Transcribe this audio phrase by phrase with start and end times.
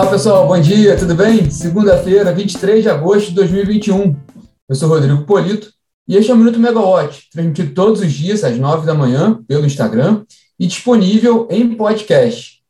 [0.00, 1.50] Olá pessoal, bom dia, tudo bem?
[1.50, 4.16] Segunda-feira, 23 de agosto de 2021.
[4.66, 5.70] Eu sou Rodrigo Polito
[6.08, 9.66] e este é o Minuto Megawatt, transmitido todos os dias às 9 da manhã pelo
[9.66, 10.24] Instagram
[10.58, 12.62] e disponível em podcast.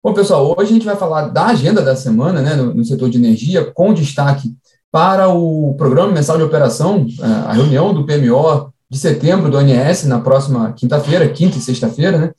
[0.00, 3.10] Bom, pessoal, hoje a gente vai falar da agenda da semana né, no, no setor
[3.10, 4.54] de energia, com destaque
[4.92, 10.04] para o Programa Mensal de Operação, eh, a reunião do PMO de setembro do ANS,
[10.04, 12.30] na próxima quinta-feira, quinta e sexta-feira, né,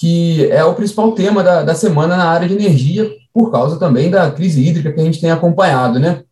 [0.00, 4.10] que é o principal tema da, da semana na área de energia, por causa também
[4.10, 6.00] da crise hídrica que a gente tem acompanhado.
[6.00, 6.22] Né.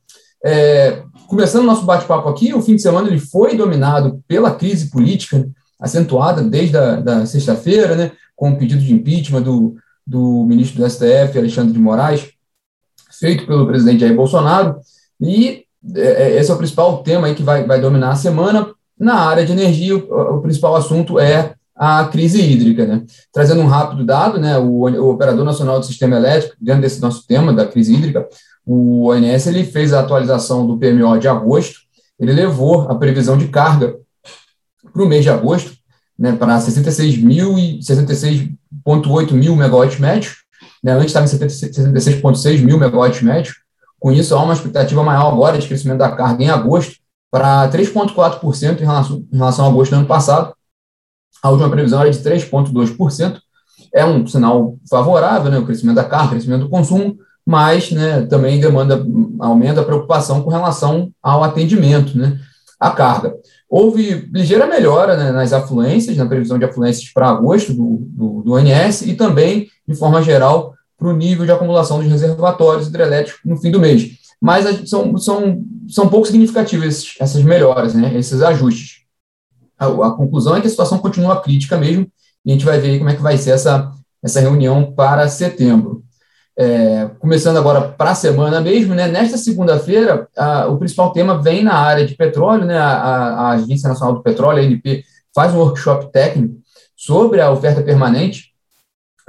[0.42, 5.46] É, começando nosso bate-papo aqui, o fim de semana ele foi dominado pela crise política,
[5.78, 10.88] acentuada desde a da sexta-feira, né, com o pedido de impeachment do, do ministro do
[10.88, 12.26] STF, Alexandre de Moraes,
[13.20, 14.78] feito pelo presidente Jair Bolsonaro,
[15.20, 18.70] e é, é, esse é o principal tema aí que vai, vai dominar a semana.
[18.98, 22.84] Na área de energia, o, o principal assunto é a crise hídrica.
[22.84, 23.04] Né?
[23.32, 27.26] Trazendo um rápido dado, né, o, o, Operador Nacional do Sistema Elétrico, dentro desse nosso
[27.26, 28.26] tema da crise hídrica,
[28.66, 31.80] o ONS ele fez a atualização do PMO de agosto,
[32.18, 33.96] ele levou a previsão de carga
[34.92, 35.72] para o mês de agosto
[36.18, 40.36] né, para 66.8 66 mil megawatts médios,
[40.82, 43.54] né, antes estava em 66,6 mil megawatts médios,
[43.98, 46.96] com isso, há uma expectativa maior agora de crescimento da carga em agosto
[47.30, 50.54] para 3,4% em relação, em relação a agosto do ano passado.
[51.42, 53.38] A última previsão era de 3,2%.
[53.94, 58.26] É um sinal favorável, né, o crescimento da carga, o crescimento do consumo, mas né,
[58.26, 59.02] também demanda,
[59.40, 62.38] aumenta a preocupação com relação ao atendimento, né,
[62.78, 63.34] à carga.
[63.68, 68.52] Houve ligeira melhora né, nas afluências, na previsão de afluências para agosto do, do, do
[68.52, 73.56] ONS e também, de forma geral, para o nível de acumulação dos reservatórios hidrelétricos no
[73.56, 74.18] fim do mês.
[74.40, 79.07] Mas são, são, são pouco significativas essas melhoras, né, esses ajustes.
[79.78, 82.06] A, a, conclusão é que a situação continua crítica mesmo,
[82.44, 83.90] e a gente vai ver como é que vai ser essa,
[84.22, 86.02] essa reunião para setembro.
[86.60, 90.28] É, começando agora para a semana mesmo, né, nesta segunda-feira,
[90.68, 94.60] o principal tema vem na área de petróleo, né, a, a Agência Nacional do Petróleo,
[94.60, 96.56] a ANP, faz um workshop técnico
[96.96, 98.52] sobre a oferta permanente,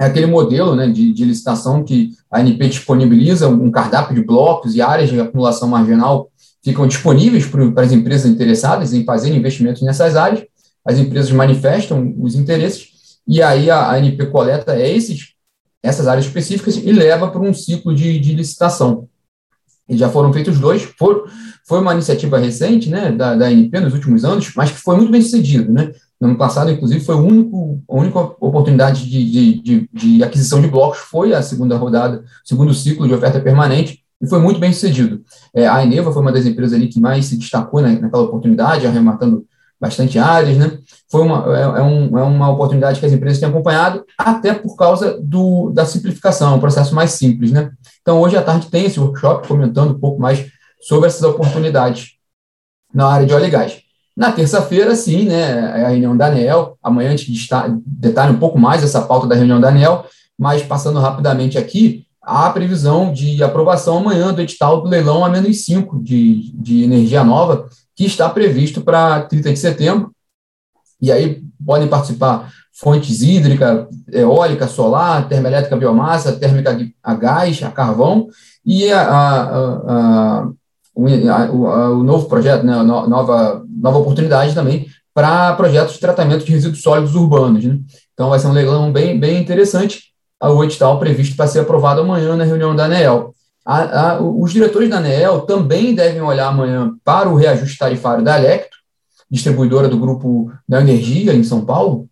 [0.00, 4.74] é aquele modelo né, de, de, licitação que a ANP disponibiliza, um cardápio de blocos
[4.74, 6.30] e áreas de acumulação marginal
[6.62, 10.44] ficam disponíveis para as empresas interessadas em fazer investimentos nessas áreas,
[10.84, 12.88] as empresas manifestam os interesses,
[13.26, 15.34] e aí a, ANP coleta esses,
[15.82, 19.08] essas áreas específicas e leva para um ciclo de, de licitação.
[19.88, 20.88] E já foram feitos dois,
[21.66, 25.12] foi uma iniciativa recente né, da, da ANP nos últimos anos, mas que foi muito
[25.12, 25.72] bem sucedido.
[25.72, 25.92] Né?
[26.20, 30.60] No ano passado, inclusive, foi o único, a única oportunidade de, de, de, de aquisição
[30.60, 34.72] de blocos, foi a segunda rodada, segundo ciclo de oferta permanente, e foi muito bem
[34.72, 35.22] sucedido.
[35.54, 39.46] É, a Eneva foi uma das empresas ali que mais se destacou naquela oportunidade, arrematando
[39.80, 40.78] bastante áreas, né?
[41.10, 44.76] Foi uma, é, é, um, é, uma oportunidade que as empresas têm acompanhado, até por
[44.76, 47.70] causa do, da simplificação, um processo mais simples, né?
[48.02, 50.46] Então, hoje à tarde tem esse workshop comentando um pouco mais
[50.82, 52.12] sobre essas oportunidades
[52.92, 53.78] na área de óleo e gás.
[54.14, 56.76] Na terça-feira, sim, né, é a reunião da ANEL.
[56.82, 57.48] Amanhã a gente
[57.86, 60.04] detalha um pouco mais essa pauta da reunião da ANEL,
[60.38, 65.64] mas passando rapidamente aqui, há previsão de aprovação amanhã do edital do leilão a menos
[65.64, 70.12] 5 de, de energia nova, que está previsto para 30 de setembro.
[71.02, 78.28] E aí podem participar fontes hídrica, eólica, solar, termoelétrica, biomassa, térmica a gás, a carvão,
[78.64, 80.48] e a, a, a,
[80.94, 87.14] o, novo projeto, né, nova, nova oportunidade também para projetos de tratamento de resíduos sólidos
[87.14, 87.64] urbanos.
[87.64, 87.78] Né?
[88.14, 90.09] Então, vai ser um leilão bem, bem interessante,
[90.48, 93.34] o edital previsto para ser aprovado amanhã na reunião da ANEEL.
[93.64, 98.38] A, a, os diretores da ANEEL também devem olhar amanhã para o reajuste tarifário da
[98.38, 98.78] Electro,
[99.30, 102.08] distribuidora do grupo da Energia em São Paulo,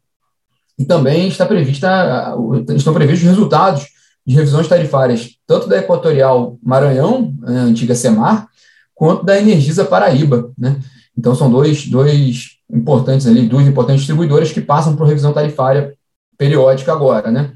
[0.78, 2.36] e também está prevista,
[2.76, 3.86] estão previstos resultados
[4.24, 8.46] de revisões tarifárias, tanto da Equatorial Maranhão, a antiga SEMAR,
[8.94, 10.78] quanto da Energisa Paraíba, né?
[11.16, 15.94] Então, são dois, dois importantes ali, duas importantes distribuidoras que passam por revisão tarifária
[16.36, 17.54] periódica agora, né?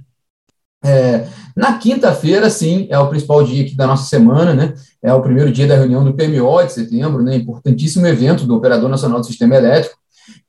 [0.84, 1.26] É,
[1.56, 4.74] na quinta-feira, sim, é o principal dia aqui da nossa semana, né?
[5.02, 7.36] É o primeiro dia da reunião do PMO de setembro, né?
[7.36, 9.96] Importantíssimo evento do Operador Nacional do Sistema Elétrico,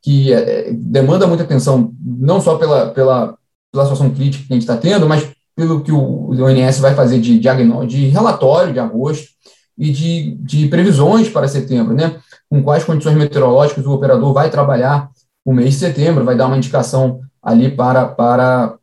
[0.01, 3.37] que é, demanda muita atenção, não só pela, pela,
[3.71, 6.95] pela situação crítica que a gente está tendo, mas pelo que o, o ONS vai
[6.95, 9.33] fazer de, de, de relatório de agosto,
[9.77, 12.17] e de, de previsões para setembro, né?
[12.49, 15.09] Com quais condições meteorológicas o operador vai trabalhar
[15.43, 18.75] o mês de setembro, vai dar uma indicação ali para, para,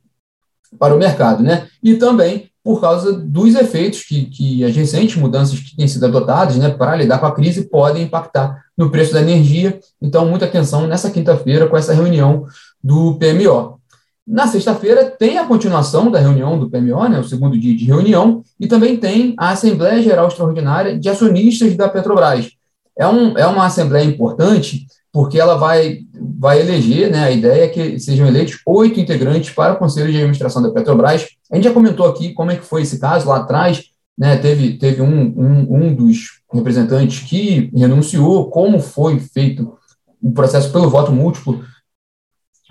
[0.78, 1.66] para o mercado, né?
[1.82, 6.56] E também por causa dos efeitos que, que as recentes mudanças que têm sido adotadas
[6.56, 9.80] né, para lidar com a crise podem impactar no preço da energia.
[10.00, 12.46] Então, muita atenção nessa quinta-feira com essa reunião
[12.82, 13.80] do PMO.
[14.26, 18.42] Na sexta-feira tem a continuação da reunião do PMO, né, o segundo dia de reunião,
[18.60, 22.50] e também tem a Assembleia Geral Extraordinária de Acionistas da Petrobras.
[22.96, 26.00] É, um, é uma assembleia importante porque ela vai,
[26.38, 30.16] vai eleger, né, a ideia é que sejam eleitos oito integrantes para o Conselho de
[30.16, 31.26] Administração da Petrobras.
[31.50, 33.84] A gente já comentou aqui como é que foi esse caso lá atrás,
[34.16, 39.76] né, teve, teve um, um, um dos representantes que renunciou, como foi feito
[40.22, 41.64] o processo pelo voto múltiplo,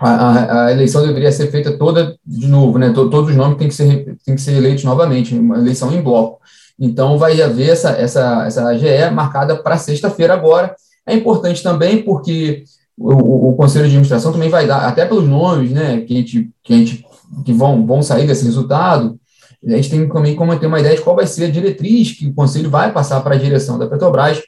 [0.00, 3.74] a, a, eleição deveria ser feita toda de novo, né, todos os nomes têm que
[3.74, 6.40] ser, têm que ser eleitos novamente, uma eleição em bloco.
[6.78, 10.74] Então, vai haver essa, essa, essa AGE marcada para sexta-feira agora,
[11.06, 12.64] é importante também porque
[12.96, 16.50] o, o, Conselho de Administração também vai dar, até pelos nomes né, que, a gente,
[16.62, 17.06] que, a gente,
[17.44, 19.18] que vão, vão sair desse resultado,
[19.66, 22.26] a gente tem também como ter uma ideia de qual vai ser a diretriz que
[22.26, 24.42] o Conselho vai passar para a direção da Petrobras,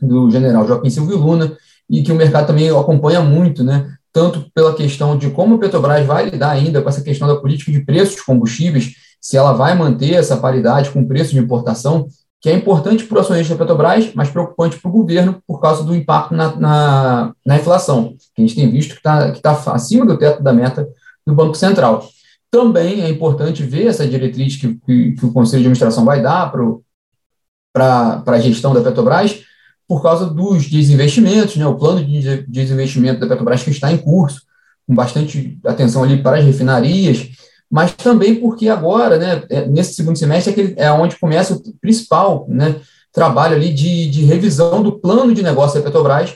[0.00, 1.56] do general Joaquim Silvio Luna,
[1.88, 6.06] e que o mercado também acompanha muito, né, tanto pela questão de como a Petrobras
[6.06, 9.74] vai lidar ainda com essa questão da política de preços de combustíveis, se ela vai
[9.76, 12.06] manter essa paridade com preço de importação,
[12.46, 15.82] que é importante para o acionista da Petrobras, mas preocupante para o governo por causa
[15.82, 19.50] do impacto na, na, na inflação, que a gente tem visto que está que tá
[19.72, 20.88] acima do teto da meta
[21.26, 22.08] do Banco Central.
[22.48, 26.52] Também é importante ver essa diretriz que, que, que o Conselho de Administração vai dar
[27.72, 29.42] para a gestão da Petrobras,
[29.88, 34.42] por causa dos desinvestimentos, né, o plano de desinvestimento da Petrobras que está em curso,
[34.86, 37.28] com bastante atenção ali para as refinarias,
[37.70, 41.62] mas também porque agora, né, é, nesse segundo semestre, é, que é onde começa o
[41.80, 42.76] principal né,
[43.12, 46.34] trabalho ali de, de revisão do plano de negócio da Petrobras,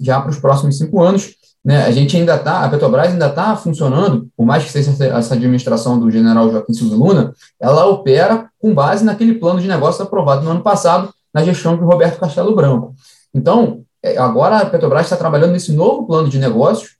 [0.00, 1.34] já para os próximos cinco anos.
[1.64, 5.34] Né, a gente ainda está, a Petrobras ainda está funcionando, por mais que seja essa
[5.34, 10.44] administração do general Joaquim Silva Luna, ela opera com base naquele plano de negócio aprovado
[10.44, 12.94] no ano passado, na gestão do Roberto Castelo Branco.
[13.32, 16.96] Então, é, agora a Petrobras está trabalhando nesse novo plano de negócios,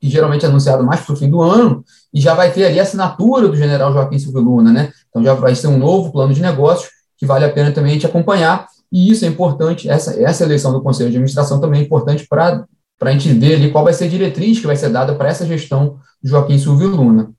[0.00, 2.78] que geralmente é anunciado mais para o fim do ano, e já vai ter ali
[2.78, 4.92] a assinatura do general Joaquim Silvio Luna, né?
[5.08, 7.94] Então já vai ser um novo plano de negócios que vale a pena também a
[7.94, 11.84] gente acompanhar, e isso é importante, essa, essa eleição do Conselho de Administração também é
[11.84, 12.64] importante para
[13.00, 15.46] a gente ver ali qual vai ser a diretriz que vai ser dada para essa
[15.46, 17.30] gestão do Joaquim Silvio Luna.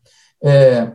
[0.44, 0.92] É,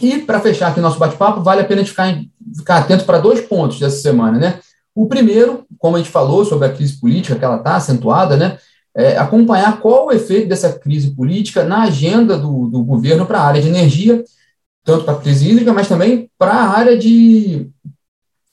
[0.00, 2.14] e para fechar aqui nosso bate-papo, vale a pena ficar,
[2.56, 4.60] ficar atento para dois pontos dessa semana, né?
[4.94, 8.58] O primeiro, como a gente falou sobre a crise política, que ela está acentuada, né?
[8.98, 13.46] É, acompanhar qual o efeito dessa crise política na agenda do, do governo para a
[13.46, 14.24] área de energia,
[14.84, 17.70] tanto para a crise hídrica, mas também para a área de,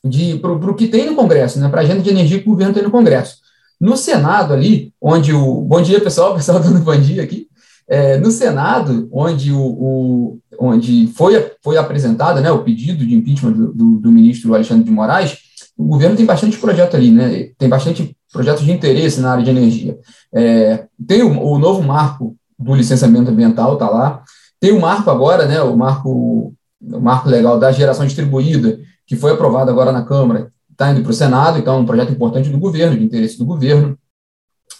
[0.06, 2.52] de para o que tem no Congresso, né, para a agenda de energia que o
[2.52, 3.38] governo tem no Congresso.
[3.82, 5.62] No Senado ali, onde o.
[5.62, 7.48] Bom dia, pessoal, pessoal dando bom dia aqui.
[7.88, 13.52] É, no Senado, onde, o, o, onde foi, foi apresentado né, o pedido de impeachment
[13.52, 15.38] do, do, do ministro Alexandre de Moraes,
[15.76, 17.50] o governo tem bastante projeto ali, né?
[17.58, 19.98] Tem bastante projetos de interesse na área de energia.
[20.34, 24.24] É, tem o, o, novo marco do licenciamento ambiental, está lá.
[24.60, 25.62] Tem o marco agora, né?
[25.62, 28.78] O marco, o marco legal da geração distribuída,
[29.08, 32.12] que foi aprovado agora na Câmara, está indo para o Senado, então é um projeto
[32.12, 33.98] importante do governo, de interesse do governo.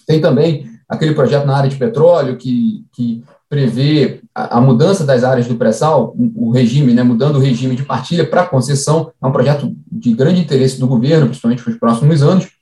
[0.06, 5.24] Tem também aquele projeto na área de petróleo que, que prevê a, a, mudança das
[5.24, 9.26] áreas do pré-sal, o, o, regime, né, mudando o regime de partilha para concessão, é
[9.26, 12.55] um projeto de grande interesse do governo, principalmente para os próximos anos.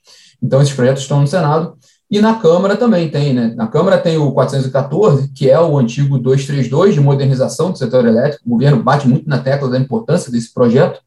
[0.44, 1.74] Então, esses projetos estão no Senado.
[2.10, 3.54] E na Câmara também tem, né?
[3.56, 8.44] Na Câmara tem o 414, que é o antigo 232 de modernização do setor elétrico.
[8.46, 11.00] O governo bate muito na tecla da importância desse projeto.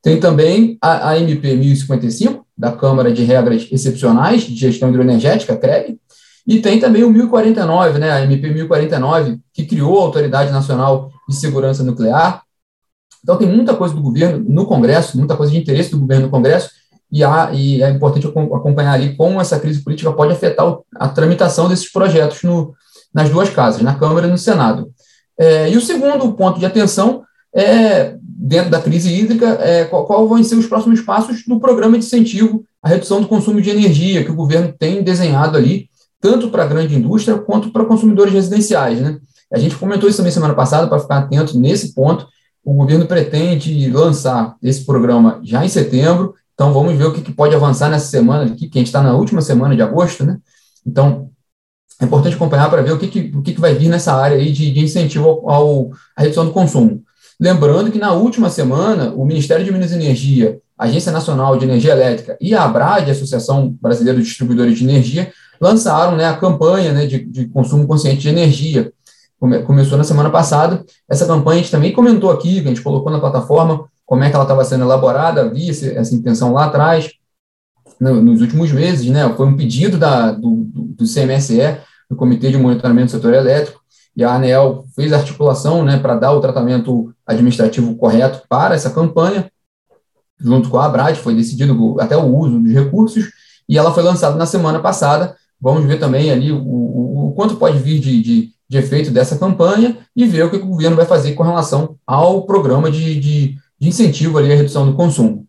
[0.00, 5.98] Tem também a, a MP 1055, da Câmara de Regras Excepcionais de Gestão Hidroenergética, CREG,
[6.46, 11.34] e tem também o 1049, né, a MP 1049, que criou a Autoridade Nacional de
[11.34, 12.42] Segurança Nuclear.
[13.22, 16.30] Então, tem muita coisa do governo no Congresso, muita coisa de interesse do governo no
[16.30, 16.70] Congresso,
[17.10, 21.68] e, há, e é importante acompanhar ali como essa crise política pode afetar a tramitação
[21.68, 22.74] desses projetos no,
[23.14, 24.90] nas duas casas, na Câmara e no Senado.
[25.38, 27.22] É, e o segundo ponto de atenção
[27.54, 31.98] é, dentro da crise hídrica, é, qual, qual, vão ser os próximos passos do programa
[31.98, 35.88] de incentivo à redução do consumo de energia que o governo tem desenhado ali
[36.20, 39.00] tanto para a grande indústria quanto para consumidores residenciais.
[39.00, 39.18] Né?
[39.52, 42.26] A gente comentou isso também semana passada, para ficar atento nesse ponto.
[42.64, 47.32] O governo pretende lançar esse programa já em setembro, então vamos ver o que, que
[47.32, 50.38] pode avançar nessa semana aqui, que a gente está na última semana de agosto, né?
[50.86, 51.28] Então,
[52.00, 54.38] é importante acompanhar para ver o que, que, o que, que vai vir nessa área
[54.38, 57.02] aí de, de incentivo ao, ao, à redução do consumo.
[57.38, 61.66] Lembrando que na última semana, o Ministério de Minas e Energia, a Agência Nacional de
[61.66, 66.36] Energia Elétrica e a ABRAD, a Associação Brasileira de Distribuidores de Energia, lançaram né, a
[66.36, 68.90] campanha né, de, de consumo consciente de energia.
[69.38, 70.82] Come, começou na semana passada.
[71.06, 74.36] Essa campanha a gente também comentou aqui, a gente colocou na plataforma, como é que
[74.36, 77.10] ela estava sendo elaborada, havia essa intenção lá atrás,
[78.00, 79.28] no, nos últimos meses, né?
[79.36, 83.80] Foi um pedido da, do, do CMSE, do Comitê de Monitoramento do Setor Elétrico,
[84.16, 89.50] e a ANEL fez articulação né, para dar o tratamento administrativo correto para essa campanha,
[90.40, 93.26] junto com a Abrad, foi decidido até o uso dos recursos,
[93.68, 95.36] e ela foi lançada na semana passada.
[95.60, 99.36] Vamos ver também ali o, o, o quanto pode vir de, de, de, efeito dessa
[99.36, 103.58] campanha e ver o que o governo vai fazer com relação ao programa de, de,
[103.78, 105.46] de incentivo ali à redução do consumo.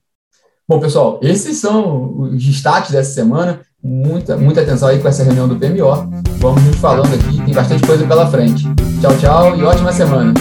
[0.67, 3.61] Bom, pessoal, esses são os destaques dessa semana.
[3.81, 6.09] Muita, muita atenção aí com essa reunião do PMO.
[6.39, 8.63] Vamos nos falando aqui, tem bastante coisa pela frente.
[8.99, 10.33] Tchau, tchau e ótima semana.